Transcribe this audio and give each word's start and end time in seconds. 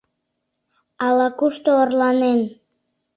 «Ала-кушто, 1.05 1.69
орланен 1.81 2.39